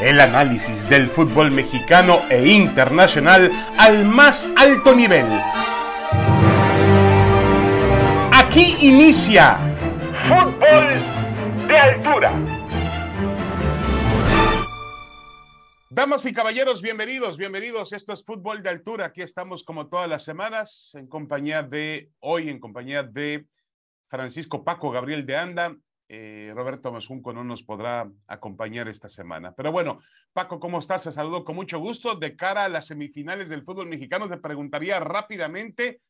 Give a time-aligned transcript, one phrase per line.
[0.00, 5.26] El análisis del fútbol mexicano e internacional al más alto nivel.
[8.30, 9.56] Aquí inicia
[10.28, 12.32] Fútbol de Altura.
[15.88, 17.94] Damas y caballeros, bienvenidos, bienvenidos.
[17.94, 19.06] Esto es Fútbol de Altura.
[19.06, 23.46] Aquí estamos como todas las semanas en compañía de, hoy en compañía de
[24.08, 25.74] Francisco Paco Gabriel de Anda.
[26.08, 29.54] Eh, Roberto Mazunco no nos podrá acompañar esta semana.
[29.54, 30.00] Pero bueno,
[30.32, 31.02] Paco, ¿cómo estás?
[31.02, 32.14] Te saludo con mucho gusto.
[32.14, 36.00] De cara a las semifinales del fútbol mexicano, te preguntaría rápidamente,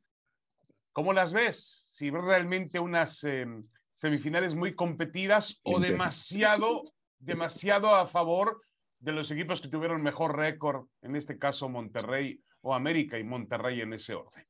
[0.92, 1.84] ¿cómo las ves?
[1.88, 8.60] Si realmente unas em, semifinales muy competidas o demasiado, demasiado a favor
[8.98, 13.80] de los equipos que tuvieron mejor récord, en este caso Monterrey o América y Monterrey
[13.80, 14.44] en ese orden.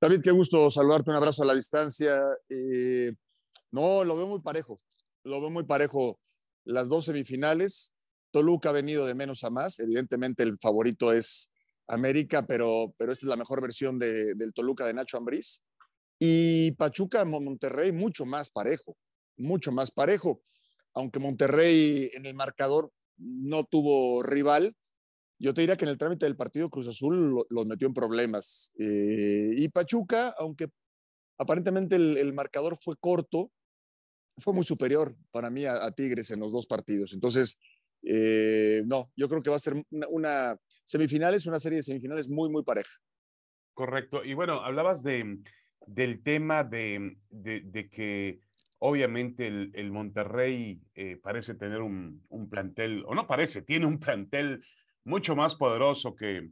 [0.00, 2.20] David, qué gusto saludarte, un abrazo a la distancia.
[2.48, 3.14] Eh,
[3.72, 4.80] no, lo veo muy parejo,
[5.24, 6.18] lo veo muy parejo.
[6.64, 7.94] Las dos semifinales,
[8.30, 11.50] Toluca ha venido de menos a más, evidentemente el favorito es
[11.88, 15.62] América, pero, pero esta es la mejor versión de, del Toluca de Nacho Ambriz.
[16.18, 18.96] Y Pachuca, Monterrey, mucho más parejo,
[19.38, 20.42] mucho más parejo.
[20.94, 24.76] Aunque Monterrey en el marcador no tuvo rival,
[25.38, 28.72] yo te diría que en el trámite del partido Cruz Azul los metió en problemas.
[28.78, 30.68] Eh, y Pachuca, aunque
[31.38, 33.50] aparentemente el, marcador fue corto,
[34.40, 37.12] fue muy superior para mí a, Tigres en los dos partidos.
[37.12, 37.58] Entonces,
[38.02, 39.74] eh, no, yo creo que va a ser
[40.08, 42.90] una, semifinales, una serie de semifinales muy, muy pareja.
[43.74, 44.24] Correcto.
[44.24, 45.38] Y bueno, hablabas de,
[45.86, 48.40] del tema de, de, que
[48.78, 54.64] obviamente el, Monterrey eh, parece tener un, un, plantel, o no parece, tiene un plantel
[55.04, 56.50] mucho más poderoso que,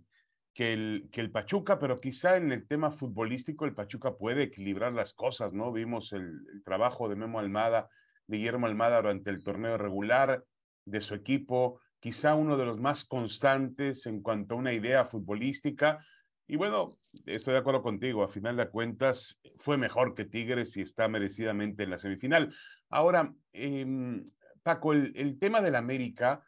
[0.59, 4.93] que, el, que el Pachuca, pero quizá en el tema futbolístico el Pachuca puede equilibrar
[4.93, 5.71] las cosas, ¿no?
[5.71, 7.89] Vimos el, trabajo de Memo Almada,
[8.27, 10.43] de Guillermo Almada durante el torneo regular
[10.85, 16.05] de su equipo, quizá uno de los más constantes en cuanto a una idea futbolística.
[16.49, 16.89] Y bueno,
[17.25, 21.85] estoy de acuerdo contigo, a final de cuentas fue mejor que Tigres y está merecidamente
[21.85, 22.53] en la semifinal.
[22.91, 24.25] Ahora, em,
[24.65, 26.43] Paco, el, el tema del América,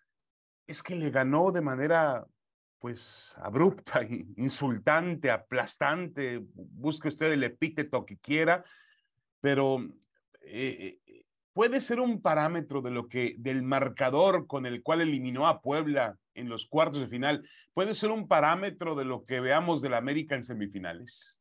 [0.67, 2.27] es que le ganó de manera
[2.81, 4.01] pues abrupta,
[4.37, 8.65] insultante, aplastante, busque usted el epíteto que quiera,
[9.41, 9.81] pero
[10.41, 15.47] eh, eh, puede ser un parámetro de lo que del marcador con el cual eliminó
[15.47, 19.83] a Puebla en los cuartos de final, puede ser un parámetro de lo que veamos
[19.83, 21.41] del América en semifinales.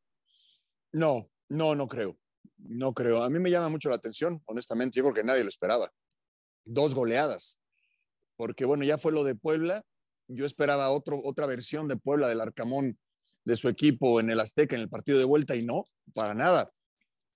[0.91, 2.17] No, no, no creo.
[2.57, 3.23] No creo.
[3.23, 5.89] A mí me llama mucho la atención, honestamente, yo creo que nadie lo esperaba.
[6.65, 7.59] Dos goleadas
[8.39, 9.83] porque bueno, ya fue lo de Puebla.
[10.29, 12.97] Yo esperaba otro, otra versión de Puebla del Arcamón
[13.45, 16.71] de su equipo en el Azteca en el partido de vuelta y no, para nada.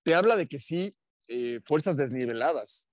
[0.04, 0.92] Te habla de que sí,
[1.28, 2.88] eh, fuerzas desniveladas.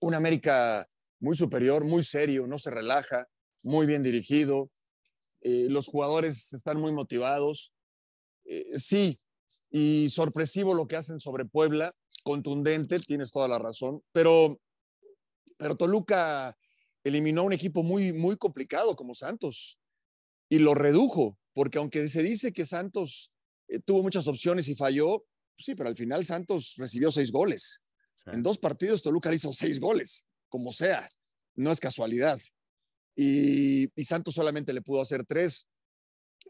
[0.00, 0.88] Un América
[1.20, 3.28] muy superior, muy serio, no se relaja,
[3.62, 4.70] muy bien dirigido.
[5.40, 7.72] Eh, los jugadores están muy motivados.
[8.44, 9.20] Eh, sí,
[9.70, 11.94] y sorpresivo lo que hacen sobre Puebla,
[12.24, 14.60] contundente, tienes toda la razón, pero,
[15.56, 16.56] pero Toluca
[17.04, 19.78] eliminó a un equipo muy, muy complicado como Santos
[20.48, 23.32] y lo redujo, porque aunque se dice que Santos
[23.68, 25.24] eh, tuvo muchas opciones y falló,
[25.54, 27.80] pues sí, pero al final Santos recibió seis goles.
[28.26, 31.06] En dos partidos Toluca hizo seis goles, como sea,
[31.56, 32.40] no es casualidad.
[33.16, 35.68] Y, Santos solamente le pudo hacer tres.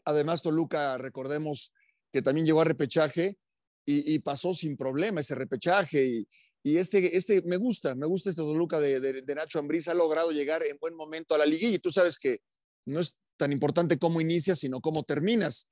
[0.05, 1.73] Además, Toluca, recordemos
[2.11, 3.37] que también llegó a repechaje
[3.85, 6.27] y, y pasó sin problema ese repechaje y,
[6.63, 10.31] y este, este me gusta, me gusta este Toluca de, de, Nacho Ambriz, ha logrado
[10.31, 12.39] llegar en buen momento a la liguilla y tú sabes que
[12.85, 15.69] no es tan importante cómo inicias, sino cómo terminas.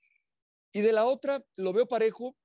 [0.73, 2.35] Y de la otra, lo veo parejo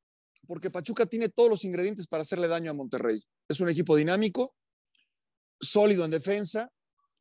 [0.46, 3.20] porque Pachuca tiene todos los ingredientes para hacerle daño a Monterrey.
[3.48, 4.54] Es un equipo dinámico,
[5.60, 6.70] sólido en defensa,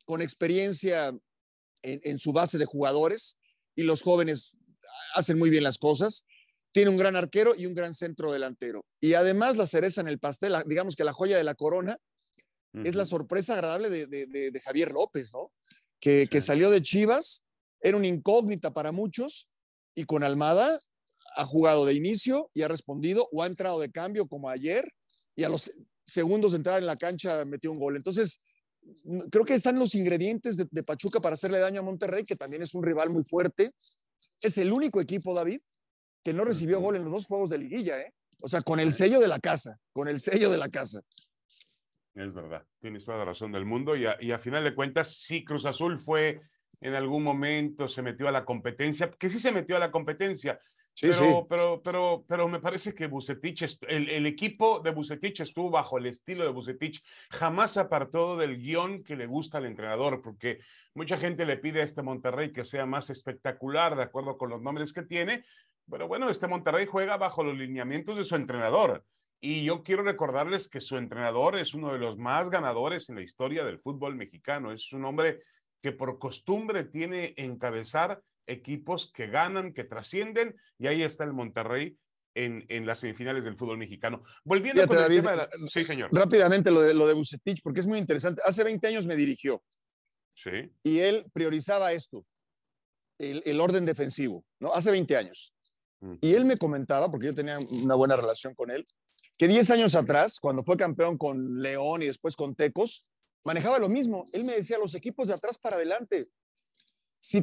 [0.04, 1.08] con experiencia
[1.82, 3.38] en, en su base de jugadores
[3.74, 4.56] y los jóvenes
[5.14, 6.24] hacen muy bien las cosas
[6.76, 8.84] tiene un gran arquero y un gran centro delantero.
[9.00, 11.96] Y además la cereza en el pastel, digamos que la joya de la corona,
[12.84, 15.50] es la sorpresa agradable de, Javier López, ¿no?
[15.98, 17.44] Que, que, salió de Chivas,
[17.80, 19.48] era una incógnita para muchos,
[19.94, 20.78] y con Almada
[21.36, 24.86] ha jugado de inicio y ha respondido, o ha entrado de cambio como ayer,
[25.34, 25.72] y a los
[26.04, 27.96] segundos de entrar en la cancha metió un gol.
[27.96, 28.42] Entonces,
[29.30, 32.60] creo que están los ingredientes de, de Pachuca para hacerle daño a Monterrey, que también
[32.60, 33.72] es un rival muy fuerte.
[34.42, 35.60] Es el único equipo, David,
[36.26, 38.12] que no recibió gol en los dos juegos de liguilla, ¿eh?
[38.42, 41.00] O sea, con el sello de la casa, con el sello de la casa.
[42.16, 45.18] Es verdad, tienes toda la razón del mundo y a, y a final de cuentas,
[45.18, 46.40] sí, Cruz Azul fue
[46.80, 50.58] en algún momento, se metió a la competencia, que sí se metió a la competencia,
[51.00, 55.98] pero, pero, pero, pero me parece que Bucetich, el, el, equipo de Bucetich estuvo bajo
[55.98, 60.58] el estilo de Bucetich, jamás se apartó del guion que le gusta al entrenador, porque
[60.94, 64.62] mucha gente le pide a este Monterrey que sea más espectacular, de acuerdo con los
[64.62, 65.44] nombres que tiene,
[65.90, 69.04] pero bueno, este Monterrey juega bajo los lineamientos de su entrenador.
[69.40, 73.22] Y yo quiero recordarles que su entrenador es uno de los más ganadores en la
[73.22, 74.72] historia del fútbol mexicano.
[74.72, 75.40] Es un hombre
[75.82, 81.96] que por costumbre tiene encabezar equipos que ganan, que trascienden, y ahí está el Monterrey
[82.34, 84.22] en, en, las semifinales del fútbol mexicano.
[84.44, 85.48] Volviendo con el tema de la...
[85.68, 86.10] Sí, señor.
[86.12, 88.42] Rápidamente lo de, lo de Bucetich, porque es muy interesante.
[88.44, 89.62] Hace 20 años me dirigió.
[90.34, 90.70] Sí.
[90.82, 92.24] Y él priorizaba esto,
[93.18, 94.72] el, el orden defensivo, ¿no?
[94.72, 95.55] Hace 20 años.
[96.00, 96.14] Mm.
[96.20, 98.84] Y él me comentaba, porque yo tenía una buena relación con él,
[99.38, 103.10] que 10 años atrás, cuando fue campeón con León y después con Tecos,
[103.44, 104.24] manejaba lo mismo.
[104.32, 106.28] Él me decía, los equipos de atrás para adelante,
[107.20, 107.42] si,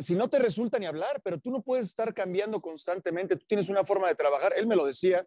[0.00, 3.68] si, no te resulta ni hablar, pero tú no puedes estar cambiando constantemente, tú tienes
[3.68, 5.26] una forma de trabajar, él me lo decía.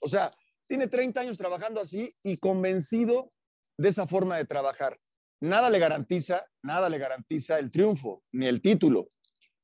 [0.00, 0.32] O sea,
[0.66, 3.32] tiene 30 años trabajando así y convencido
[3.78, 4.98] de esa forma de trabajar.
[5.40, 9.08] Nada le garantiza, nada le garantiza el triunfo, ni el título,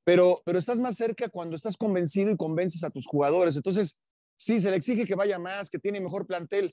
[0.05, 3.57] pero, pero estás más cerca cuando estás convencido y convences a tus jugadores.
[3.57, 3.99] Entonces,
[4.37, 6.73] sí, se le exige que vaya más, que tiene mejor plantel.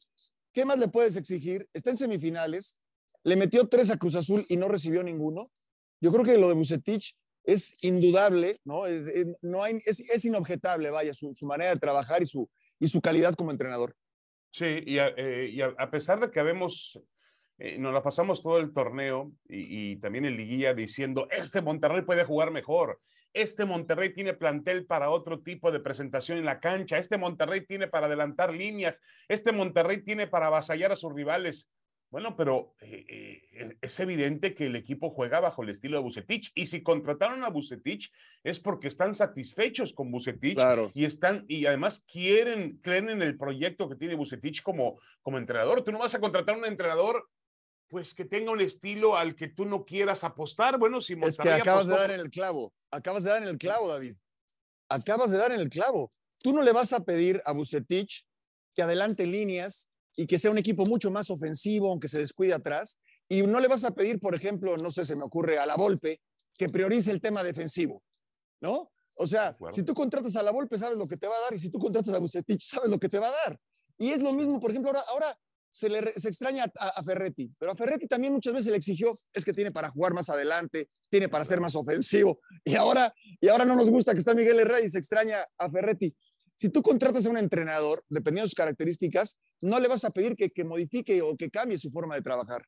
[0.53, 1.67] ¿Qué más le puedes exigir?
[1.73, 2.77] Está en semifinales,
[3.23, 5.49] le metió tres a Cruz Azul y no recibió ninguno.
[6.01, 8.85] Yo creo que lo de Bucetich es indudable, ¿no?
[8.85, 9.11] Es,
[9.41, 12.49] no hay, es, inobjetable, vaya, su, manera de trabajar y su,
[12.79, 13.95] y su calidad como entrenador.
[14.51, 16.99] Sí, y a, eh, pesar de que habemos,
[17.57, 22.01] eh, nos la pasamos todo el torneo y, y, también en liguilla diciendo, este Monterrey
[22.01, 22.99] puede jugar mejor,
[23.33, 27.87] este Monterrey tiene plantel para otro tipo de presentación en la cancha, este Monterrey tiene
[27.87, 31.69] para adelantar líneas, este Monterrey tiene para avasallar a sus rivales.
[32.11, 36.51] Bueno, pero eh, eh, es evidente que el equipo juega bajo el estilo de Bucetich
[36.53, 38.11] y si contrataron a Bucetich
[38.43, 40.59] es porque están satisfechos con Bucetich
[40.93, 45.85] y están y además quieren creen en el proyecto que tiene Bucetich como como entrenador.
[45.85, 47.29] Tú no vas a contratar a un entrenador
[47.91, 50.79] pues que tenga un estilo al que tú no quieras apostar.
[50.79, 53.57] Bueno, si es que acabas de dar en el clavo, acabas de dar en el
[53.57, 54.15] clavo, David.
[54.87, 56.09] Acabas de dar en el clavo.
[56.39, 58.25] Tú no le vas a pedir a Bucetich
[58.73, 62.97] que adelante líneas y que sea un equipo mucho más ofensivo, aunque se descuide atrás.
[63.27, 65.75] Y no le vas a pedir, por ejemplo, no sé, se me ocurre a la
[65.75, 66.21] Volpe,
[66.57, 68.01] que priorice el tema defensivo,
[68.61, 68.89] ¿no?
[69.15, 71.53] O sea, si tú contratas a la Volpe, sabes lo que te va a dar,
[71.53, 73.59] y si tú contratas a Bucetich, sabes lo que te va a dar.
[73.97, 75.37] Y es lo mismo, por ejemplo, ahora, ahora
[75.71, 79.45] se le se extraña a, Ferretti, pero a Ferretti también muchas veces le exigió, es
[79.45, 83.65] que tiene para jugar más adelante, tiene para ser más ofensivo, y ahora, y ahora
[83.65, 86.13] no nos gusta que está Miguel Herrera y se extraña a Ferretti.
[86.55, 90.35] Si tú contratas a un entrenador, dependiendo de sus características, no le vas a pedir
[90.35, 92.63] que, que modifique o que cambie su forma de trabajar.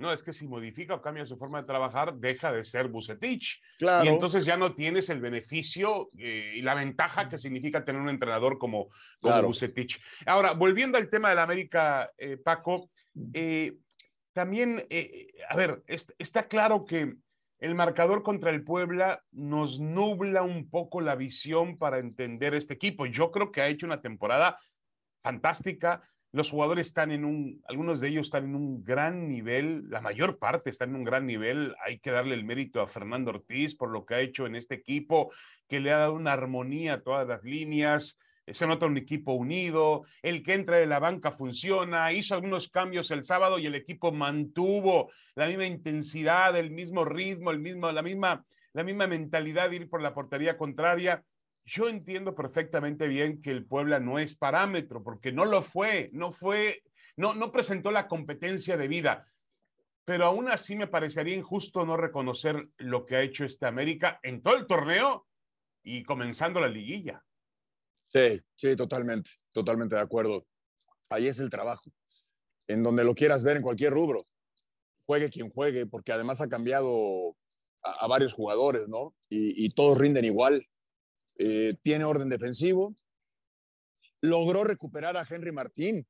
[0.00, 3.60] No, es que si modifica o cambia su forma de trabajar, deja de ser Bucetich.
[3.78, 4.06] Claro.
[4.06, 8.08] Y entonces ya no tienes el beneficio eh, y la ventaja que significa tener un
[8.08, 8.88] entrenador como,
[9.20, 10.00] como Bucetich.
[10.24, 12.90] Ahora, volviendo al tema de la América, eh, Paco,
[13.34, 13.76] eh,
[14.32, 14.86] también,
[15.50, 17.16] a ver, está claro que
[17.58, 23.04] el marcador contra el Puebla nos nubla un poco la visión para entender este equipo.
[23.04, 24.58] Yo creo que ha hecho una temporada
[25.22, 26.02] fantástica.
[26.32, 30.38] Los jugadores están en un, algunos de ellos están en un gran nivel, la mayor
[30.38, 31.74] parte está en un gran nivel.
[31.84, 34.76] Hay que darle el mérito a Fernando Ortiz por lo que ha hecho en este
[34.76, 35.32] equipo,
[35.68, 38.16] que le ha dado una armonía a todas las líneas
[38.52, 43.10] se nota un equipo unido, el que entra de la banca funciona, hizo algunos cambios
[43.10, 48.02] el sábado y el equipo mantuvo la misma intensidad, el mismo ritmo, el mismo, la,
[48.02, 51.22] misma, la misma mentalidad de ir por la portería contraria.
[51.70, 56.32] Yo entiendo perfectamente bien que el Puebla no es parámetro, porque no lo fue, no
[56.32, 56.82] fue,
[57.14, 59.32] no, presentó la competencia de vida.
[60.04, 64.42] Pero aún así me parecería injusto no reconocer lo que ha hecho este América en
[64.42, 65.28] todo el torneo
[65.84, 67.24] y comenzando la liguilla.
[68.08, 70.44] Sí, sí, totalmente, totalmente de acuerdo.
[71.08, 71.92] Ahí es el trabajo,
[72.66, 74.26] en donde lo quieras ver en cualquier rubro.
[75.06, 77.36] Juegue quien juegue, porque además ha cambiado
[77.84, 79.14] a, varios jugadores, ¿no?
[79.28, 80.66] Y, todos rinden igual.
[81.42, 82.94] Eh, tiene orden defensivo.
[84.20, 86.06] Logró recuperar a Henry Martín,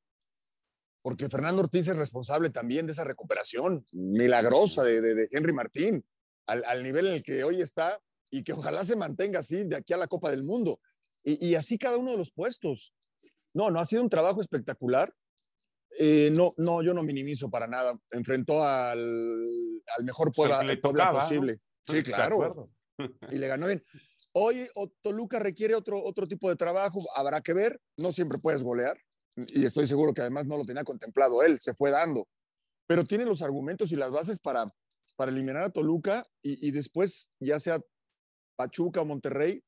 [1.02, 6.04] porque Fernando Ortiz es responsable también de esa recuperación milagrosa de, Henry Martín,
[6.46, 9.76] al, al nivel en el que hoy está y que ojalá se mantenga así de
[9.76, 10.80] aquí a la Copa del Mundo
[11.22, 12.94] y, así cada uno de los puestos.
[13.52, 15.12] No, no ha sido un trabajo espectacular.
[15.98, 17.98] Eh, no, no, yo no minimizo para nada.
[18.10, 18.98] Enfrentó al,
[19.96, 21.60] al mejor Puebla, posible.
[21.86, 22.70] Sí, claro.
[23.30, 23.82] Y le ganó bien.
[24.32, 24.68] Hoy
[25.02, 27.80] Toluca requiere otro, otro tipo de trabajo, habrá que ver.
[27.96, 28.96] No siempre puedes golear.
[29.36, 32.28] Y estoy seguro que además no lo tenía contemplado él, se fue dando.
[32.86, 34.66] Pero tiene los argumentos y las bases para,
[35.16, 37.80] para eliminar a Toluca y, y después, ya sea
[38.56, 39.62] Pachuca o Monterrey,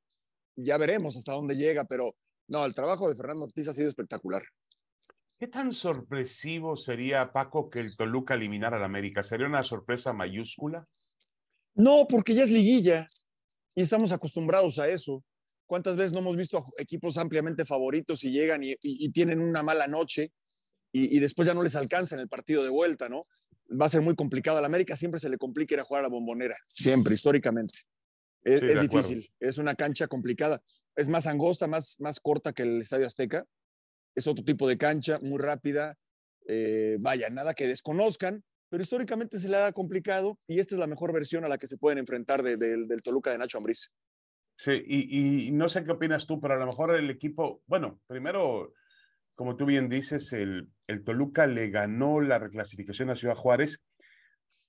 [0.57, 2.14] ya veremos hasta dónde llega, pero
[2.49, 4.42] no, el trabajo de Fernando Ortiz ha sido espectacular.
[5.38, 9.23] ¿Qué tan sorpresivo sería, Paco, que el Toluca eliminara al América?
[9.23, 10.85] ¿Sería una sorpresa mayúscula?
[11.75, 13.09] No, porque ya es liguilla
[13.75, 15.25] y estamos acostumbrados a eso.
[15.67, 18.76] ¿Cuántas veces no hemos visto equipos ampliamente favoritos y llegan y,
[19.11, 20.33] tienen una mala noche
[20.93, 23.26] y, después ya no les alcanza en el partido de vuelta, ¿no?
[23.81, 24.59] Va a ser muy complicado.
[24.59, 27.81] Al América siempre se le complica ir a jugar a la bombonera, siempre, históricamente.
[28.45, 30.61] Es, difícil, es una cancha complicada.
[30.95, 33.47] Es más angosta, más, más corta que el Estadio Azteca.
[34.14, 35.97] Es otro tipo de cancha, muy rápida.
[36.49, 40.87] Eh, vaya, nada que desconozcan, pero históricamente se le ha complicado y esta es la
[40.87, 43.93] mejor versión a la que se pueden enfrentar del Toluca de Nacho Ambriz.
[44.57, 48.73] Sí, y, no sé qué opinas tú, pero a lo mejor el equipo, bueno, primero,
[49.35, 53.83] como tú bien dices, el, el Toluca le ganó la reclasificación a Ciudad Juárez.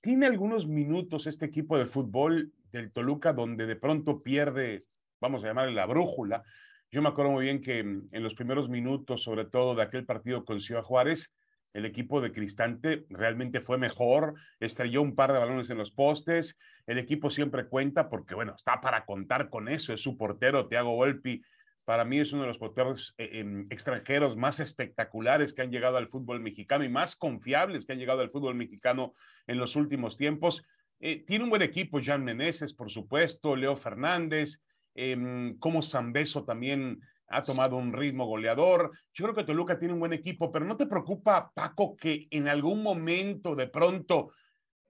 [0.02, 4.84] Tiene algunos minutos este equipo de fútbol del Toluca donde de pronto pierde,
[5.18, 6.44] vamos a llamarle la brújula.
[6.90, 10.44] Yo me acuerdo muy bien que en los primeros minutos, sobre todo de aquel partido
[10.44, 11.34] con Ciudad Juárez,
[11.74, 16.56] el equipo de Cristante realmente fue mejor, estrelló un par de balones en los postes,
[16.86, 20.94] el equipo siempre cuenta porque, bueno, está para contar con eso, es su portero, Thiago
[20.94, 21.42] Volpi,
[21.84, 25.96] para mí es uno de los porteros eh, em, extranjeros más espectaculares que han llegado
[25.96, 29.12] al fútbol mexicano y más confiables que han llegado al fútbol mexicano
[29.46, 30.64] en los últimos tiempos.
[31.00, 34.62] Eh, tiene un buen equipo, Jan Meneses, por supuesto, Leo Fernández,
[34.94, 38.92] em, como Zambeso también ha tomado un ritmo goleador.
[39.12, 42.48] Yo creo que Toluca tiene un buen equipo, pero ¿no te preocupa, Paco, que en
[42.48, 44.32] algún momento de pronto,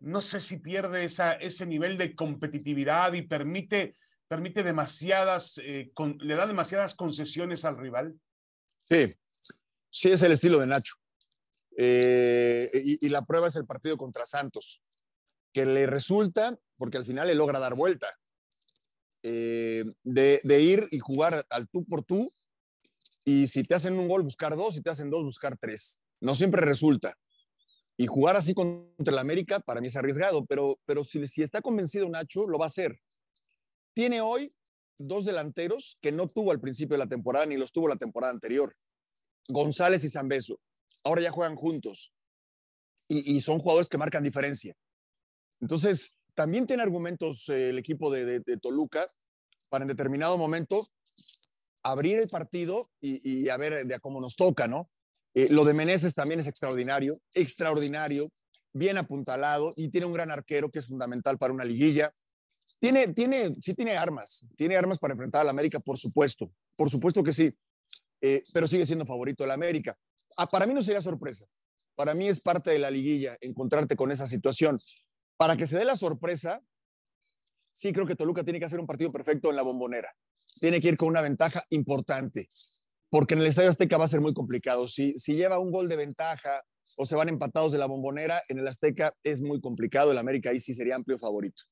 [0.01, 3.97] no sé si pierde ese nivel de competitividad y permite,
[4.29, 8.15] permite demasiadas, eh, le da demasiadas concesiones al rival?
[8.89, 9.15] Sí,
[9.91, 10.95] sí es el estilo de Nacho.
[11.77, 14.83] Eh, y, y la prueba es el partido contra Santos,
[15.53, 18.09] que le resulta, porque al final le logra dar vuelta
[19.27, 22.31] eh, de, ir y jugar al tú por tú.
[23.25, 26.01] Y si te hacen un gol, buscar dos, si te hacen dos, buscar tres.
[26.21, 27.17] No siempre resulta.
[27.97, 31.63] Y jugar así contra el América para mí es arriesgado, pero, pero si, si está
[31.63, 33.01] convencido Nacho, lo va a hacer.
[33.95, 34.55] Tiene hoy
[34.99, 38.33] dos delanteros que no tuvo al principio de la temporada ni los tuvo la temporada
[38.33, 38.77] anterior.
[39.49, 40.61] González y Zambeso.
[41.03, 42.13] Ahora ya juegan juntos.
[43.09, 44.77] Y, y son jugadores que marcan diferencia.
[45.61, 49.11] Entonces, también tiene argumentos eh, el equipo de, Toluca
[49.69, 50.87] para en determinado momento
[51.83, 54.91] abrir el partido y, a ver de cómo nos toca, ¿no?
[55.35, 58.31] Eh, lo de Meneses también es extraordinario, extraordinario,
[58.73, 62.13] bien apuntalado y tiene un gran arquero que es fundamental para una liguilla.
[62.79, 67.23] Tiene, tiene, sí tiene armas, tiene armas para enfrentar al América, por supuesto, por supuesto
[67.23, 67.55] que sí,
[68.21, 69.97] eh, pero sigue siendo favorito del América.
[70.37, 71.45] Ah, para mí no sería sorpresa,
[71.95, 74.79] para mí es parte de la liguilla encontrarte con esa situación
[75.37, 76.63] para que se dé la sorpresa,
[77.73, 80.15] sí creo que Toluca tiene que hacer un partido perfecto en la bombonera.
[80.61, 82.49] Tiene que ir con una ventaja importante,
[83.11, 84.87] porque en el Estadio Azteca va a ser muy complicado.
[84.89, 86.63] Si, si lleva un gol de ventaja
[86.97, 90.13] o se van empatados de la bombonera, en el Azteca es muy complicado.
[90.13, 91.65] El América ahí sí sería amplio favorito.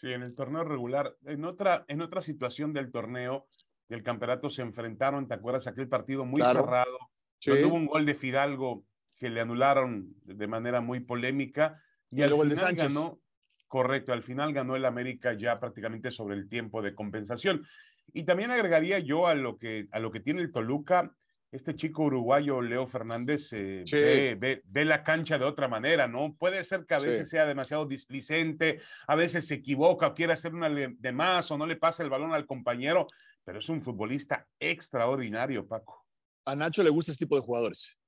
[0.00, 1.16] Sí, en el torneo regular.
[1.24, 3.48] En otra, en otra situación del torneo,
[3.88, 5.66] del campeonato, se enfrentaron, ¿te acuerdas?
[5.66, 6.98] Aquel partido muy cerrado.
[7.38, 7.50] Sí.
[7.50, 8.84] hubo un gol de Fidalgo
[9.16, 11.82] que le anularon de manera muy polémica
[12.14, 13.18] y, al final ganó,
[13.66, 17.66] correcto, al final ganó el América ya prácticamente sobre el tiempo de compensación.
[18.12, 21.12] Y también agregaría yo a lo que, a lo que tiene el Toluca,
[21.50, 26.34] este chico uruguayo Leo Fernández eh, ve, ve, la cancha de otra manera, ¿no?
[26.36, 30.54] Puede ser que a veces sea demasiado displicente, a veces se equivoca o quiere hacer
[30.54, 33.06] una de más o no le pasa el balón al compañero,
[33.44, 36.04] pero es un futbolista extraordinario, Paco.
[36.44, 38.00] A Nacho le gusta este tipo de jugadores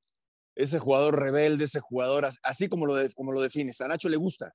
[0.57, 3.81] ese jugador rebelde, ese jugador, así como lo, como lo defines.
[3.81, 4.53] A Nacho le gusta.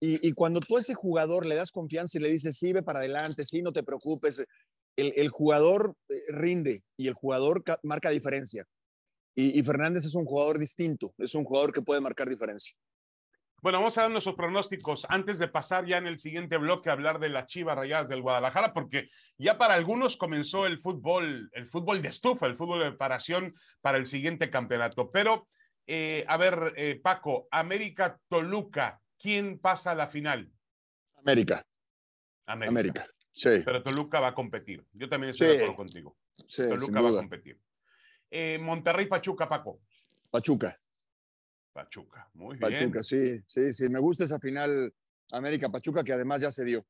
[0.00, 3.00] Y, cuando tú a ese jugador le das confianza y le dices, sí, ve para
[3.00, 4.44] adelante, sí, no te preocupes,
[4.96, 8.64] el, jugador eh, rinde y el jugador marca diferencia.
[9.34, 12.76] y Fernández es un jugador distinto, es un jugador que puede marcar diferencia.
[13.60, 16.92] Bueno, vamos a dar nuestros pronósticos antes de pasar ya en el siguiente bloque a
[16.92, 21.66] hablar de las Chivas Rayadas del Guadalajara, porque ya para algunos comenzó el fútbol, el
[21.66, 25.10] fútbol de estufa, el fútbol de preparación para el siguiente campeonato.
[25.10, 25.48] Pero,
[25.88, 30.48] eh, a ver, eh, Paco, América Toluca, ¿quién pasa a la final?
[31.16, 31.66] América.
[32.46, 33.08] América.
[33.32, 33.62] Sí.
[33.64, 34.86] Pero Toluca va a competir.
[34.92, 36.16] Yo también estoy de acuerdo contigo.
[36.32, 37.60] Sí, Toluca va a competir.
[38.30, 39.80] Eh, Monterrey Pachuca, Paco.
[40.30, 40.78] Pachuca.
[41.78, 42.72] Pachuca, muy bien.
[42.72, 43.88] Pachuca, sí, sí, sí.
[43.88, 44.92] Me gusta esa final
[45.30, 46.84] América-Pachuca que además ya se dio.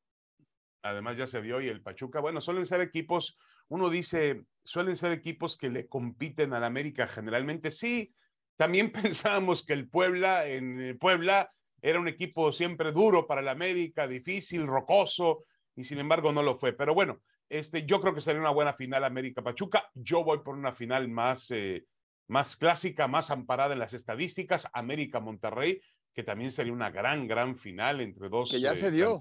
[0.80, 3.36] Además ya se dio y el Pachuca, bueno, suelen ser equipos,
[3.68, 7.70] uno dice, suelen ser equipos que le compiten al América generalmente.
[7.70, 8.14] Sí,
[8.56, 11.52] también pensábamos que el Puebla, en Puebla,
[11.82, 15.44] era un equipo siempre duro para el América, difícil, rocoso,
[15.76, 16.72] y sin embargo no lo fue.
[16.72, 19.90] Pero bueno, Este, yo creo que sería una buena final América Pachuca.
[19.94, 21.84] Yo voy por una final más, eh,
[22.28, 25.80] más clásica, más amparada en las estadísticas, América Monterrey,
[26.14, 28.50] que también sería una gran, gran final entre dos.
[28.50, 29.18] Que ya se dio.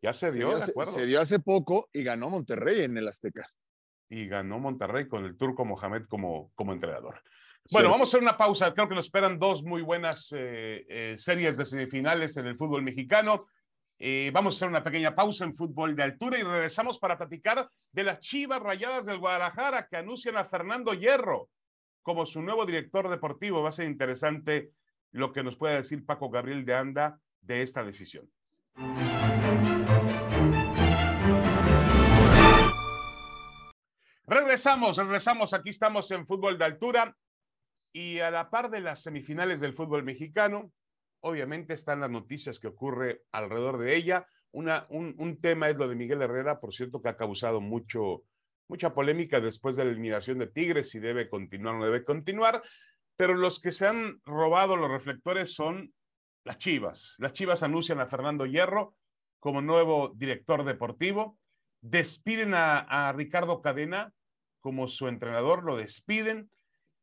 [0.00, 0.92] ya se dio, de acuerdo.
[0.92, 3.46] Se dio hace poco y ganó Monterrey en el Azteca.
[4.08, 7.22] Y ganó Monterrey con el turco Mohamed como, como entrenador.
[7.70, 8.74] Bueno, vamos a hacer una pausa.
[8.74, 12.82] Creo que nos esperan dos muy buenas eh, eh, series de semifinales en el fútbol
[12.82, 13.46] mexicano.
[13.98, 17.68] Eh, vamos a hacer una pequeña pausa en fútbol de altura y regresamos para platicar
[17.92, 21.48] de las Chivas Rayadas del Guadalajara que anuncian a Fernando Hierro
[22.02, 23.62] como su nuevo director deportivo.
[23.62, 24.72] Va a ser interesante
[25.10, 28.30] lo que nos pueda decir Paco Gabriel de Anda de esta decisión.
[34.26, 35.52] Regresamos, regresamos.
[35.52, 37.16] Aquí estamos en fútbol de altura.
[37.92, 40.72] Y a la par de las semifinales del fútbol mexicano,
[41.20, 44.26] obviamente están las noticias que ocurre alrededor de ella.
[44.50, 48.22] Una, un, tema es lo de Miguel Herrera, por cierto, que ha causado mucho,
[48.72, 52.62] mucha polémica después de la eliminación de Tigres, si debe continuar o no debe continuar.
[53.16, 55.92] Pero los que se han robado los reflectores son
[56.42, 57.16] las Chivas.
[57.18, 58.94] Las Chivas anuncian a Fernando Hierro
[59.40, 61.36] como nuevo director deportivo.
[61.82, 64.10] Despiden a, Ricardo Cadena
[64.62, 66.48] como su entrenador, lo despiden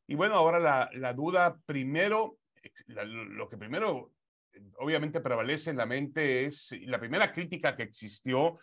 [0.08, 2.40] y bueno, ahora la, duda primero,
[2.88, 4.12] lo que primero
[4.80, 8.58] obviamente prevalece en la mente es, la primera crítica que existió,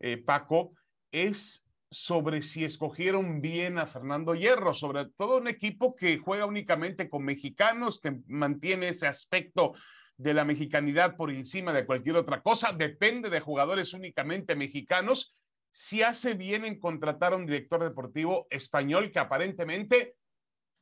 [0.00, 0.72] eh, Paco,
[1.12, 7.08] es sobre si escogieron bien a Fernando Hierro, sobre todo un equipo que juega únicamente
[7.08, 9.74] con mexicanos, que mantiene ese aspecto
[10.16, 15.36] de la mexicanidad por encima de cualquier otra cosa, depende de jugadores únicamente mexicanos.
[15.70, 20.16] Si hace bien en contratar a un director deportivo español que aparentemente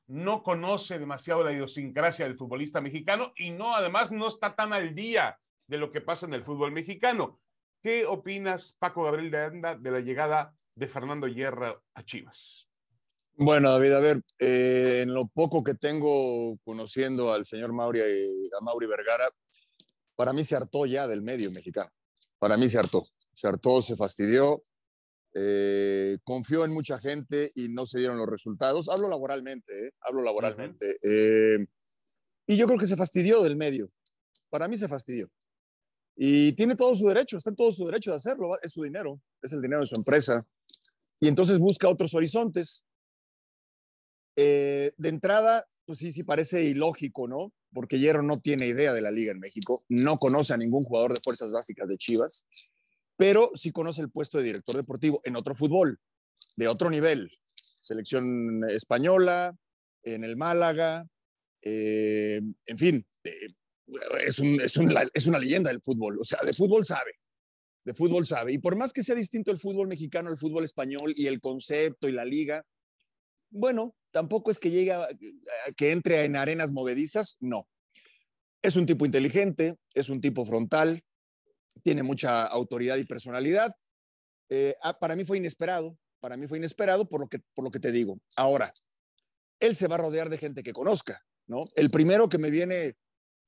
[0.09, 4.95] no conoce demasiado la idiosincrasia del futbolista mexicano y no, además, no está tan al
[4.95, 7.41] día de lo que pasa en el fútbol mexicano.
[7.83, 12.69] ¿Qué opinas, Paco Gabriel de Anda, de la llegada de Fernando Hierro a Chivas?
[13.39, 18.51] Bueno, David, a ver, eh, en lo poco que tengo conociendo al señor Mauri, y
[18.59, 19.29] a Mauri Vergara,
[20.15, 21.91] para mí se hartó ya del medio mexicano.
[22.39, 23.05] Para mí se hartó.
[23.33, 24.65] Se hartó, se fastidió.
[25.35, 28.89] Eh, confió en mucha gente y no se dieron los resultados.
[28.89, 29.91] Hablo laboralmente, ¿eh?
[30.01, 30.97] hablo laboralmente.
[31.03, 31.67] Eh,
[32.47, 33.87] y yo creo que se fastidió del medio.
[34.49, 35.29] Para mí se fastidió.
[36.17, 38.49] Y tiene todo su derecho, está en todo su derecho de hacerlo.
[38.63, 40.47] Es su dinero, es el dinero de su empresa.
[41.21, 42.85] Y entonces busca otros horizontes.
[44.37, 47.53] de entrada, pues sí, sí parece ilógico, ¿no?
[47.73, 51.13] Porque Hierro no tiene idea de la liga en México, no conoce a ningún jugador
[51.15, 52.47] de fuerzas básicas de Chivas
[53.17, 55.99] pero sí conoce el puesto de director deportivo en otro fútbol,
[56.55, 57.31] de otro nivel.
[57.81, 59.57] Selección española,
[60.03, 61.07] en el Málaga,
[61.63, 63.49] eh, en fin, eh,
[64.27, 64.41] es,
[65.15, 67.19] es una leyenda del fútbol, o sea, de fútbol sabe,
[67.87, 68.53] de fútbol sabe.
[68.53, 72.09] Y por más que sea distinto el fútbol mexicano al fútbol español y el concepto
[72.09, 72.67] y la liga,
[73.49, 74.93] bueno, tampoco es que llegue
[75.77, 77.69] que entre en arenas movedizas, no.
[78.61, 81.01] Es un tipo inteligente, es un tipo frontal,
[81.85, 83.73] tiene mucha autoridad y personalidad.
[84.49, 87.71] Eh, ah, para mí fue inesperado, para mí fue inesperado por lo, que, por lo
[87.71, 88.19] que te digo.
[88.35, 88.73] Ahora,
[89.61, 91.65] él se va a rodear de gente que conozca, ¿no?
[91.77, 92.95] El primero que me viene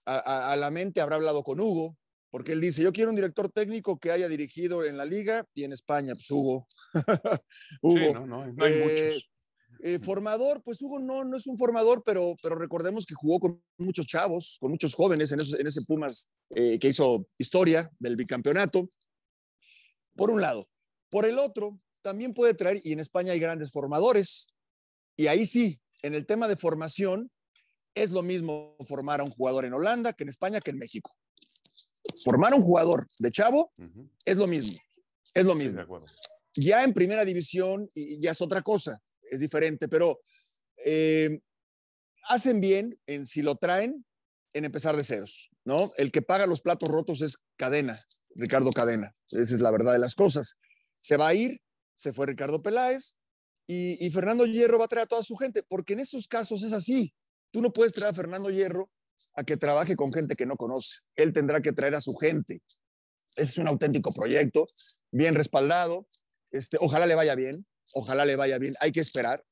[0.06, 1.96] a, la mente habrá hablado con Hugo,
[2.30, 5.64] porque él dice, yo quiero un director técnico que haya dirigido en la liga y
[5.64, 6.66] en España, pues Hugo.
[7.82, 8.14] Hugo.
[8.14, 9.28] no, no, no hay eh, muchos.
[9.80, 13.62] Eh, formador, pues Hugo no, no es un formador, pero, pero recordemos que jugó con
[13.78, 18.88] muchos chavos, con muchos jóvenes en, en ese Pumas eh, que hizo historia del bicampeonato.
[20.16, 20.68] Por un lado.
[21.10, 24.52] Por el otro, también puede traer, y en España hay grandes formadores,
[25.16, 27.30] y ahí sí, en el tema de formación,
[27.94, 31.14] es lo mismo formar a un jugador en Holanda que en España que en México.
[32.24, 33.72] Formar un jugador de chavo
[34.24, 34.76] es lo mismo,
[35.34, 35.80] es lo mismo.
[36.54, 39.00] ya en primera división y ya es otra cosa
[39.30, 40.20] es diferente, pero
[40.84, 41.40] eh,
[42.28, 44.04] hacen bien en si lo traen
[44.52, 45.92] en empezar de ceros, ¿no?
[45.96, 48.04] El que paga los platos rotos es Cadena,
[48.34, 49.14] Ricardo Cadena.
[49.30, 50.56] Esa es la verdad de las cosas.
[50.98, 51.60] Se va a ir,
[51.94, 53.16] se fue Ricardo Peláez
[53.66, 56.62] y, y Fernando Hierro va a traer a toda su gente, porque en esos casos
[56.62, 57.14] es así.
[57.50, 58.90] Tú no puedes traer a Fernando Hierro
[59.34, 60.98] a que trabaje con gente que no conoce.
[61.16, 62.60] Él tendrá que traer a su gente.
[63.36, 64.66] Es un auténtico proyecto,
[65.10, 66.06] bien respaldado.
[66.50, 67.66] Este, ojalá le vaya bien.
[67.94, 68.74] Ojalá le vaya bien.
[68.80, 69.44] Hay que esperar.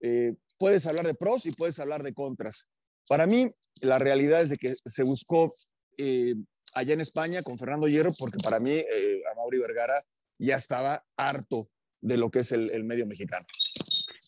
[0.00, 2.68] Eh, puedes hablar de pros y puedes hablar de contras.
[3.08, 3.50] Para mí,
[3.80, 5.54] la realidad es de que se buscó
[5.96, 6.34] eh,
[6.74, 10.04] allá en España con Fernando Hierro, porque para mí, eh, a Mauri Vergara
[10.38, 11.66] ya estaba harto
[12.00, 13.46] de lo que es el, medio mexicano.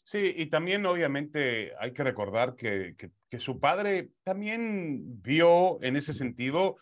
[0.04, 2.96] Sí, y también obviamente hay que recordar que,
[3.38, 6.78] su padre también vio en ese sentido,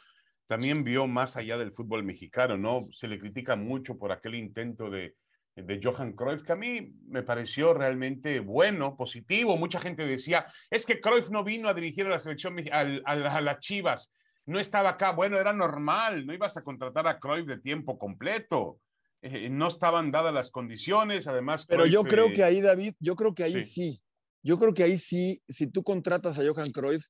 [0.47, 2.89] también vio más allá del fútbol mexicano, ¿no?
[2.93, 5.15] Se le critica mucho por aquel intento de,
[5.55, 9.57] de Johan Cruyff, que a mí me pareció realmente bueno, positivo.
[9.57, 13.41] Mucha gente decía, es que Cruyff no vino a dirigir a la selección, a, a,
[13.41, 14.13] las Chivas,
[14.47, 15.13] no estaba acá.
[15.13, 18.81] Bueno, era normal, no ibas a contratar a Cruyff de tiempo completo.
[19.21, 21.67] Eh, no estaban dadas las condiciones, además.
[21.67, 24.01] Pero yo creo que ahí, David, yo creo que ahí sí.
[24.43, 27.05] Yo creo que ahí sí, si tú contratas a Johan Cruyff,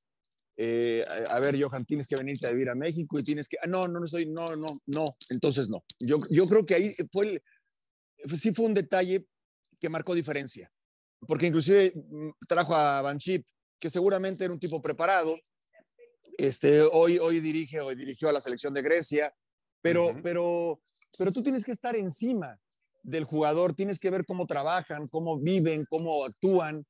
[0.61, 3.67] eh, a, ver, Johan, tienes que venirte a vivir a México y tienes que, ah,
[3.67, 5.83] no, no, no estoy, no, no, no, entonces no.
[5.99, 7.41] Yo, yo creo que ahí fue,
[8.35, 9.25] sí fue un detalle
[9.79, 10.69] que marcó diferencia,
[11.27, 13.45] porque inclusive mm, trajo a Banchip,
[13.79, 15.37] que seguramente era un tipo preparado,
[16.37, 19.33] este, hoy, hoy dirige, hoy dirigió a la selección de Grecia,
[19.81, 20.81] pero, pero,
[21.17, 22.59] pero tú tienes que estar encima
[23.03, 26.85] del jugador, tienes que ver cómo trabajan, cómo viven, cómo actúan,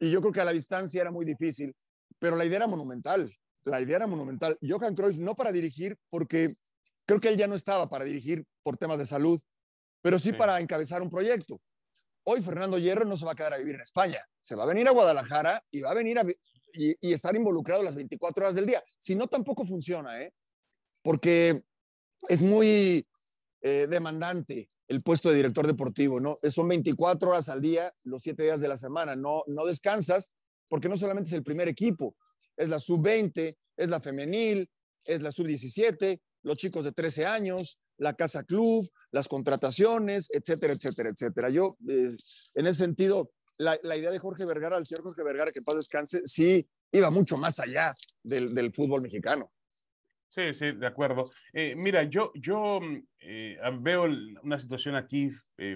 [0.00, 1.74] y yo creo que a la distancia era muy difícil
[2.18, 3.32] pero la idea era monumental.
[3.62, 4.58] La idea era monumental.
[4.66, 6.56] Johan Cruyff no para dirigir, porque
[7.06, 9.40] creo que él ya no estaba para dirigir por temas de salud,
[10.02, 11.60] pero sí, para encabezar un proyecto.
[12.24, 14.66] Hoy Fernando Hierro no se va a quedar a vivir en España, se va a
[14.66, 16.26] venir a Guadalajara y va a venir a,
[16.72, 18.82] y, estar involucrado las 24 horas del día.
[18.98, 20.32] Si no, tampoco funciona, ¿eh?
[21.02, 21.62] porque
[22.28, 23.06] es muy
[23.62, 26.38] eh, demandante el puesto de director deportivo, ¿no?
[26.50, 30.32] Son 24 horas al día, los 7 días de la semana, no, no descansas
[30.68, 32.16] porque no solamente es el primer equipo,
[32.56, 34.68] es la sub-20, es la femenil,
[35.04, 41.10] es la sub-17, los chicos de 13 años, la casa club, las contrataciones, etcétera, etcétera,
[41.10, 41.50] etcétera.
[41.50, 42.16] Yo, eh,
[42.54, 46.22] en ese sentido, la, idea de Jorge Vergara, el señor Jorge Vergara, que paz descanse,
[46.24, 49.50] sí iba mucho más allá del, fútbol mexicano.
[50.28, 51.24] Sí, sí, de acuerdo.
[51.52, 52.80] Eh, mira, yo, yo
[53.18, 54.06] eh, veo
[54.42, 55.30] una situación aquí.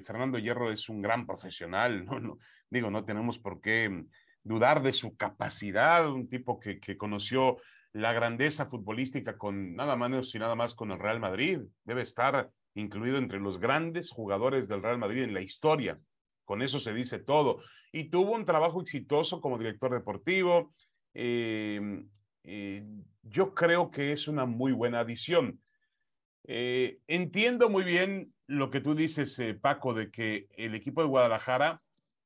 [0.05, 2.05] Fernando Hierro es un gran profesional.
[2.05, 2.21] ¿no?
[2.21, 2.39] No,
[2.69, 4.05] digo, no tenemos por qué
[4.43, 7.59] dudar de su capacidad, un tipo que, que conoció
[7.93, 11.61] la grandeza futbolística con nada menos y nada más con el Real Madrid.
[11.85, 15.99] Debe estar incluido entre los grandes jugadores del Real Madrid en la historia.
[16.45, 17.61] Con eso se dice todo.
[17.93, 20.75] Y tuvo un trabajo exitoso como director deportivo.
[22.45, 22.85] Eh,
[23.23, 25.61] yo creo que es una muy buena adición.
[26.45, 31.09] Eh, entiendo muy bien lo que tú dices, eh, Paco, de que el equipo de
[31.09, 31.83] Guadalajara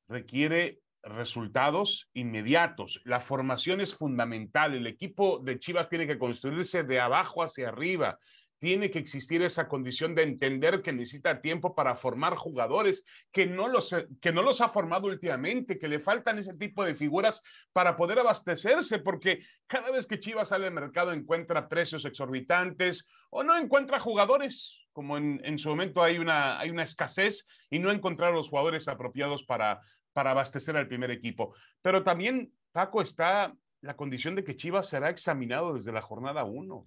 [0.09, 3.01] requiere resultados inmediatos.
[3.05, 4.75] La formación es fundamental.
[4.75, 8.19] El equipo de Chivas tiene que construirse de abajo hacia arriba.
[8.59, 13.69] Tiene que existir esa condición de entender que necesita tiempo para formar jugadores que no
[13.69, 17.43] los, que no los ha formado últimamente, que le faltan ese tipo de figuras
[17.73, 23.43] para poder abastecerse, porque cada vez que Chivas sale al mercado encuentra precios exorbitantes o
[23.43, 28.33] no encuentra jugadores, como en, su momento hay una, hay una escasez y no encontrar
[28.33, 29.81] los jugadores apropiados para,
[30.15, 31.55] para abastecer al primer equipo.
[31.83, 36.87] Pero también, Paco, está la condición de que Chivas será examinado desde la jornada uno.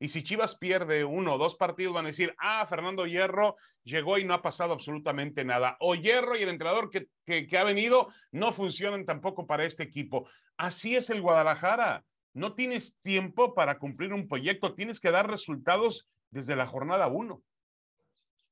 [0.00, 4.18] Y si Chivas pierde uno o dos partidos, van a decir, ah, Fernando Hierro llegó
[4.18, 5.76] y no ha pasado absolutamente nada.
[5.80, 10.28] O Hierro y el entrenador que, que, ha venido no funcionan tampoco para este equipo.
[10.56, 12.04] Así es el Guadalajara.
[12.32, 17.42] No tienes tiempo para cumplir un proyecto, tienes que dar resultados desde la jornada uno.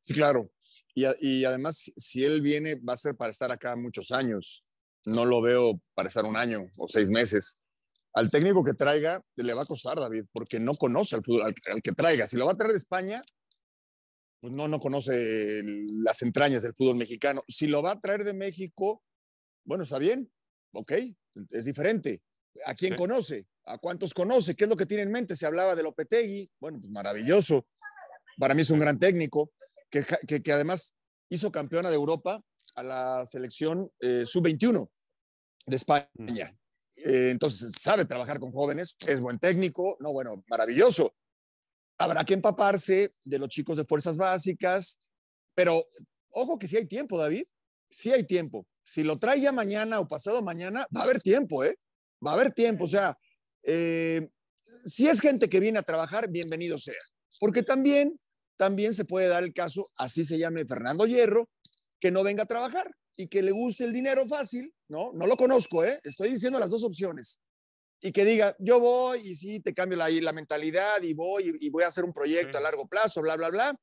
[0.07, 0.51] Claro,
[0.95, 4.65] y, además, si él viene, va a ser para estar acá muchos años.
[5.05, 7.59] No lo veo para estar un año o seis meses.
[8.17, 11.83] Al técnico que traiga le va a costar, David, porque no conoce al, fútbol, al,
[11.83, 12.27] que traiga.
[12.27, 13.23] Si lo va a traer de España,
[14.41, 15.63] pues no, no conoce
[16.03, 17.45] las entrañas del fútbol mexicano.
[17.47, 19.03] Si lo va a traer de México,
[19.67, 20.33] bueno, está bien,
[20.73, 20.93] ok,
[21.51, 22.23] es diferente.
[22.65, 23.49] ¿A quién conoce?
[23.67, 24.57] ¿A cuántos conoce?
[24.57, 25.37] ¿Qué es lo que tiene en mente?
[25.37, 27.67] Se hablaba de Lopetegui, bueno, pues maravilloso.
[28.39, 29.53] Para mí es un gran técnico
[29.91, 30.95] que, además
[31.29, 32.43] hizo campeona de Europa
[32.77, 34.89] a la selección eh, sub-21
[35.67, 36.57] de España.
[36.97, 41.15] Eh, entonces, sabe trabajar con jóvenes, es buen técnico, no, bueno, maravilloso.
[41.99, 44.99] Habrá que empaparse de los chicos de fuerzas básicas,
[45.55, 45.83] pero
[46.31, 47.45] ojo que si hay tiempo, David,
[47.91, 48.67] sí hay tiempo.
[48.83, 51.79] Si lo trae ya mañana o pasado mañana, va a haber tiempo, ¿eh?
[52.25, 53.17] Va a haber tiempo, o sea,
[53.63, 54.29] eh,
[54.85, 56.95] si es gente que viene a trabajar, bienvenido sea.
[57.41, 58.19] Porque también
[58.57, 61.49] también se puede dar el caso, así se llame Fernando Hierro,
[62.01, 65.13] que no venga a trabajar y que le guste el dinero fácil, ¿no?
[65.13, 66.01] No lo conozco, ¿eh?
[66.05, 67.41] Estoy diciendo las dos opciones.
[68.01, 71.71] Y que diga, yo voy y sí, te cambio la, la mentalidad y voy y,
[71.71, 73.75] voy a hacer un proyecto a largo plazo, bla, bla, bla.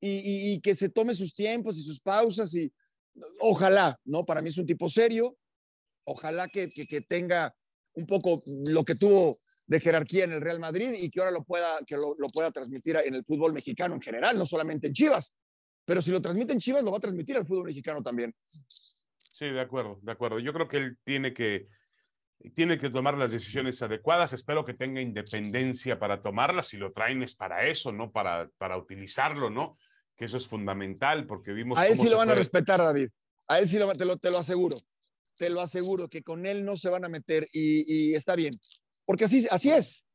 [0.00, 2.72] Y, y, que se tome sus tiempos y sus pausas y
[3.40, 4.26] ojalá, ¿no?
[4.26, 5.38] Para mí es un tipo serio,
[6.04, 7.54] ojalá que, que, que tenga
[7.94, 11.44] un poco lo que tuvo de jerarquía en el Real Madrid y que ahora lo
[11.44, 15.34] pueda, que lo, pueda transmitir en el fútbol mexicano en general, no solamente en Chivas.
[15.84, 18.34] Pero si lo transmite en Chivas, lo va a transmitir al fútbol mexicano también.
[19.36, 20.38] Sí, de acuerdo, de acuerdo.
[20.38, 21.68] Yo creo que él tiene que,
[22.54, 24.32] tiene que tomar las decisiones adecuadas.
[24.32, 26.68] Espero que tenga independencia para tomarlas.
[26.68, 29.76] Si lo traen es para eso, no para, para utilizarlo, ¿no?
[30.16, 31.78] que eso es fundamental porque vimos...
[31.78, 33.10] A él sí lo van a respetar, David.
[33.48, 34.76] A él sí lo, te, lo, te lo aseguro.
[35.36, 38.54] Te lo aseguro que con él no se van a meter y, está bien.
[39.04, 40.06] Porque así, así es.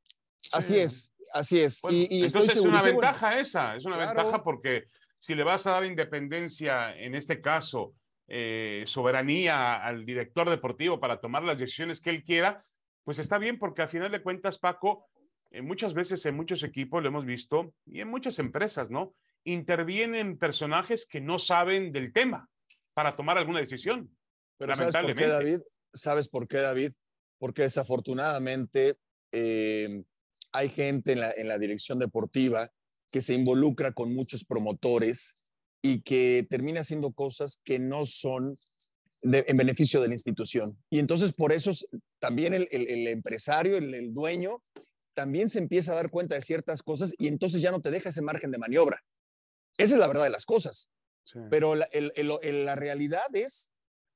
[0.51, 1.13] Así es.
[1.31, 1.79] Así es.
[1.89, 3.75] y, entonces es una ventaja esa.
[3.75, 4.85] Es una ventaja porque
[5.17, 7.93] si le vas a dar independencia, en este caso,
[8.33, 12.63] eh, soberanía al director deportivo para tomar las decisiones que él quiera,
[13.03, 15.09] pues está bien porque al final de cuentas, Paco,
[15.49, 19.13] eh, muchas veces en muchos equipos lo hemos visto y en muchas empresas, ¿no?
[19.43, 22.49] Intervienen personajes que no saben del tema
[22.93, 24.09] para tomar alguna decisión.
[24.57, 25.59] Pero ¿sabes por qué, David?
[25.93, 26.93] ¿Sabes por qué, David?
[27.37, 28.95] Porque desafortunadamente
[29.33, 30.05] eh,
[30.53, 32.71] hay gente en la, en la dirección deportiva
[33.11, 35.50] que se involucra con muchos promotores
[35.81, 38.57] y que termina haciendo cosas que no son
[39.23, 40.77] en beneficio de la institución.
[40.89, 41.71] Y entonces por eso
[42.19, 44.63] también el, el, empresario, el, dueño,
[45.13, 48.09] también se empieza a dar cuenta de ciertas cosas y entonces ya no te deja
[48.09, 48.99] ese margen de maniobra.
[49.77, 50.91] Esa es la verdad de las cosas.
[51.49, 53.69] Pero la, la realidad es,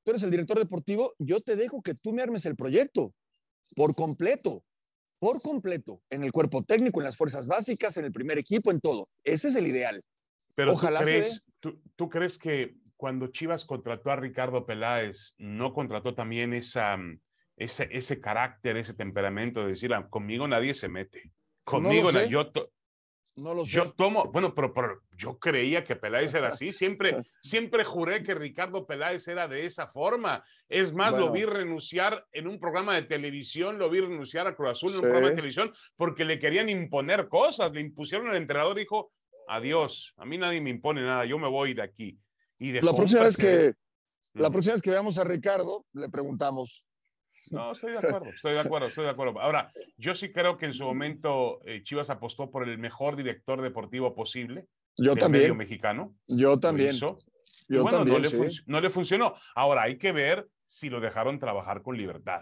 [0.04, 3.14] tú eres el director deportivo, yo te dejo que tú me armes el proyecto
[3.76, 4.64] por completo,
[5.20, 8.82] por completo, en el cuerpo técnico, en las fuerzas básicas, en el primer equipo, en
[8.82, 9.08] todo.
[9.24, 10.04] Ese es el ideal.
[10.56, 11.44] Pero Ojalá ¿tú crees,
[11.96, 17.20] ¿tú, crees que cuando Chivas contrató a Ricardo Peláez, no contrató también esa, mm,
[17.58, 21.32] ese, ese carácter, ese temperamento de decir, ah, conmigo nadie se mete?
[21.64, 22.52] Conmigo, no yo,
[23.38, 23.72] no lo sé.
[23.72, 26.72] Yo tomo, bueno, pero, yo creía que Peláez era así.
[26.72, 30.44] Siempre, siempre juré que Ricardo Peláez era de esa forma.
[30.70, 34.72] Es más, lo vi renunciar en un programa de televisión, lo vi renunciar a Cruz
[34.72, 37.72] Azul en un programa de televisión porque le querían imponer cosas.
[37.74, 39.12] Le impusieron al entrenador, dijo,
[39.48, 42.20] adiós, a mí nadie me impone nada, yo me voy de aquí.
[42.58, 43.74] Y la próxima vez que
[44.36, 46.84] la próxima vez que veamos a Ricardo, le preguntamos.
[47.52, 49.40] No, estoy de acuerdo, estoy de acuerdo, estoy de acuerdo.
[49.40, 53.62] Ahora, yo sí creo que en su momento eh, Chivas apostó por el mejor director
[53.62, 54.68] deportivo posible.
[54.98, 55.44] Yo también.
[55.44, 56.16] Medio mexicano.
[56.28, 56.94] Yo también.
[56.94, 57.18] Yo
[57.84, 59.36] bueno, también, no, le no le funcionó.
[59.56, 62.42] Ahora, hay que ver si lo dejaron trabajar con libertad.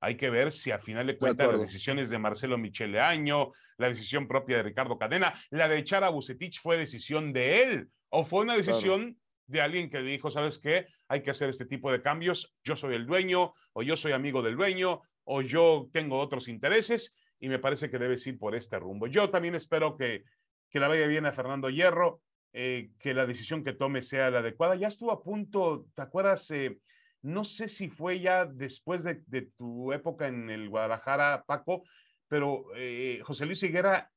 [0.00, 3.88] Hay que ver si a final de cuentas las decisiones de Marcelo Michele Año, la
[3.88, 8.24] decisión propia de Ricardo Cadena, la de echar a Bucetich fue decisión de él o
[8.24, 10.86] fue una decisión de alguien que le dijo, ¿sabes qué?
[11.08, 12.54] Hay que hacer este tipo de cambios.
[12.62, 17.16] Yo soy el dueño o yo soy amigo del dueño o yo tengo otros intereses
[17.40, 19.06] y me parece que debes ir por este rumbo.
[19.06, 20.24] Yo también espero que,
[20.70, 22.20] que la vaya bien a Fernando Hierro,
[22.52, 24.74] eh, que la decisión que tome sea la adecuada.
[24.74, 26.50] Ya estuvo a punto, ¿te acuerdas?
[26.50, 26.78] Eh,
[27.22, 31.82] no sé si fue ya después de, tu época en el Guadalajara, Paco,
[32.28, 34.10] pero eh, José Luis Higuera,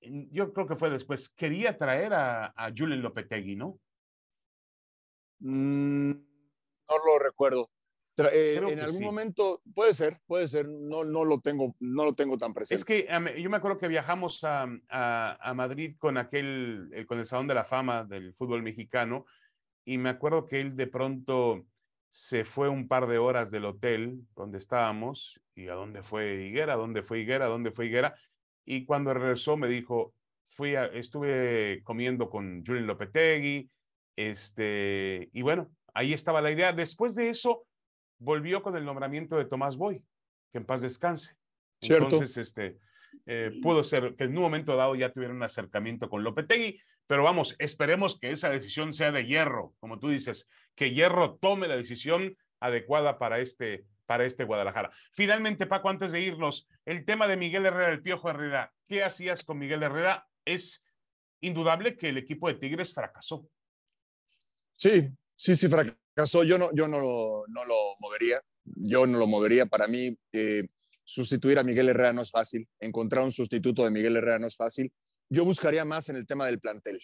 [0.00, 3.78] yo creo que fue después, quería traer a, a Julen Lopetegui, ¿no?
[5.40, 7.70] Mm, no lo recuerdo.
[8.32, 12.38] Eh, en algún momento puede ser, puede ser, no, no, lo tengo, no lo tengo
[12.38, 12.80] tan presente.
[12.80, 13.06] Es que
[13.42, 17.64] yo me acuerdo que viajamos a, a, Madrid con aquel, con el Salón de la
[17.64, 19.26] Fama del fútbol mexicano
[19.84, 21.66] y me acuerdo que él de pronto
[22.08, 26.74] se fue un par de horas del hotel donde estábamos y a dónde fue Higuera,
[26.74, 28.14] a dónde fue Higuera, a dónde fue Higuera.
[28.64, 30.14] Y cuando regresó me dijo,
[30.44, 33.70] fui estuve comiendo con Julian Lopetegui,
[34.16, 36.72] este, y bueno, ahí estaba la idea.
[36.72, 37.66] Después de eso,
[38.18, 40.02] volvió con el nombramiento de Tomás Boy,
[40.50, 41.36] que en paz descanse.
[41.80, 42.06] Cierto.
[42.06, 42.78] Entonces, este,
[43.26, 47.22] eh, pudo ser que en un momento dado ya tuviera un acercamiento con Lopetegui, pero
[47.22, 51.76] vamos, esperemos que esa decisión sea de hierro, como tú dices, que hierro tome la
[51.76, 54.90] decisión adecuada para este, para este Guadalajara.
[55.12, 59.44] Finalmente, Paco, antes de irnos, el tema de Miguel Herrera, el Piojo Herrera, ¿qué hacías
[59.44, 60.26] con Miguel Herrera?
[60.44, 60.84] Es
[61.40, 63.48] indudable que el equipo de Tigres fracasó.
[64.74, 66.44] Sí, sí, sí, fracasó.
[66.44, 68.40] Yo no, yo no, no lo movería.
[68.64, 69.66] Yo no lo movería.
[69.66, 70.64] Para mí, eh,
[71.04, 72.68] sustituir a Miguel Herrera no es fácil.
[72.80, 74.92] Encontrar un sustituto de Miguel Herrera no es fácil
[75.28, 77.00] yo buscaría más en el tema del plantel.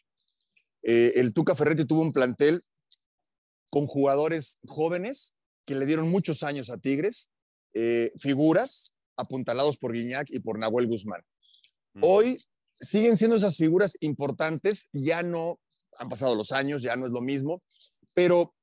[0.83, 2.63] Eh, el Tuca Ferretti tuvo un plantel
[3.71, 7.31] con jugadores jóvenes que le dieron muchos años a Tigres,
[7.75, 11.23] eh, figuras apuntalados por Guiñac y por Nahuel Guzmán.
[12.01, 12.43] Hoy
[12.81, 15.61] siguen siendo esas figuras importantes, ya no
[15.99, 17.63] han pasado los años, ya no es lo mismo,
[18.15, 18.55] pero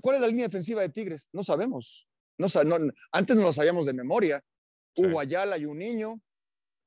[0.00, 1.28] ¿cuál es la línea defensiva de Tigres?
[1.32, 2.08] No sabemos.
[2.38, 2.46] No,
[3.12, 4.42] antes no lo sabíamos de memoria.
[4.96, 6.20] Hugo Ayala y un niño,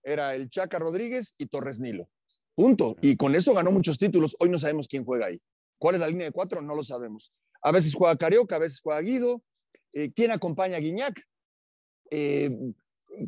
[0.04, 2.10] era el Chaca Rodríguez y Torres Nilo.
[2.56, 2.96] Punto.
[3.02, 4.36] Y con esto ganó muchos títulos.
[4.40, 5.42] Hoy no sabemos quién juega ahí.
[5.78, 6.62] ¿Cuál es la línea de cuatro?
[6.62, 7.34] No lo sabemos.
[7.62, 9.42] A veces juega Carioca, a veces juega Guido.
[9.94, 11.22] Eh, ¿Quién acompaña a Guiñac?
[12.10, 12.52] Eh,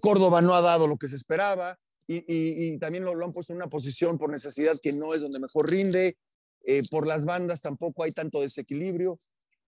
[0.01, 3.69] Córdoba no ha dado lo que se esperaba y, también lo, han puesto en una
[3.69, 6.17] posición por necesidad que no es donde mejor rinde.
[6.65, 9.17] Eh, por las bandas tampoco hay tanto desequilibrio.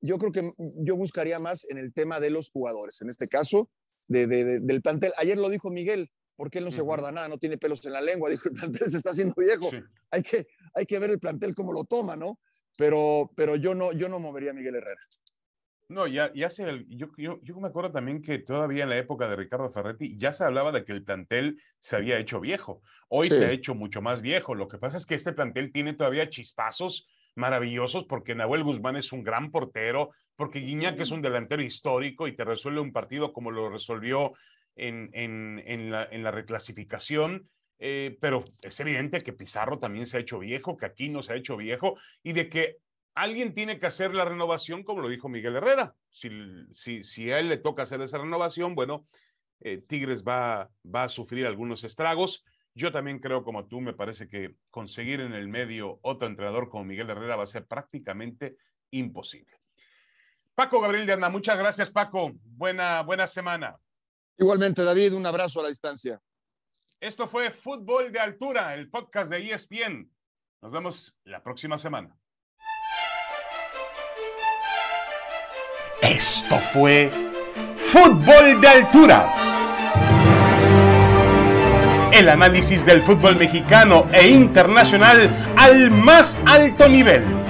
[0.00, 3.70] Yo creo que yo buscaría más en el tema de los jugadores, en este caso,
[4.06, 5.12] del plantel.
[5.16, 8.00] Ayer lo dijo Miguel, porque él no se guarda nada, no tiene pelos en la
[8.00, 9.70] lengua, dijo, el plantel se está haciendo viejo,
[10.10, 12.38] hay, que, hay que ver el plantel cómo lo toma, ¿no?
[12.76, 15.00] Pero, pero yo no, yo no movería a Miguel Herrera.
[15.88, 19.28] No, ya, ya sé, yo, yo, yo, me acuerdo también que todavía en la época
[19.28, 22.80] de Ricardo Ferretti ya se hablaba de que el plantel se había hecho viejo.
[23.08, 24.54] Hoy se ha hecho mucho más viejo.
[24.54, 29.12] Lo que pasa es que este plantel tiene todavía chispazos maravillosos porque Nahuel Guzmán es
[29.12, 33.50] un gran portero, porque Guiñac es un delantero histórico y te resuelve un partido como
[33.50, 34.32] lo resolvió
[34.76, 37.48] en, en, en, la, en la, reclasificación.
[37.78, 41.36] Eh, pero es evidente que Pizarro también se ha hecho viejo, que Aquino se ha
[41.36, 42.78] hecho viejo y de que
[43.14, 45.94] alguien tiene que hacer la renovación, como lo dijo Miguel Herrera.
[46.08, 46.30] Si,
[46.72, 49.06] si, si a él le toca hacer esa renovación, bueno,
[49.60, 52.44] eh, Tigres va, va a sufrir algunos estragos.
[52.74, 56.84] Yo también creo, como tú, me parece que conseguir en el medio otro entrenador como
[56.84, 58.56] Miguel Herrera va a ser prácticamente
[58.90, 59.52] imposible.
[60.54, 62.32] Paco Gabriel de Anda, muchas gracias, Paco.
[62.42, 63.76] Buena, buena semana.
[64.36, 66.20] Igualmente, David, un abrazo a la distancia.
[67.00, 70.10] Esto fue Fútbol de Altura, el podcast de ESPN.
[70.62, 72.16] Nos vemos la próxima semana.
[76.02, 77.10] Esto fue
[77.76, 79.32] Fútbol de Altura.
[82.12, 87.43] El análisis del fútbol mexicano e internacional al más alto nivel